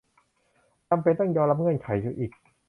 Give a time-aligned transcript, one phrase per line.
[0.89, 2.31] จำเป็นต้องยอมรับเงื่อนไขอยู่อีก